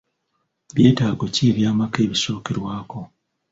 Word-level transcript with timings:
Byetaago 0.75 1.25
ki 1.33 1.41
eby'amaka 1.49 1.97
ebisookerwako? 2.05 2.99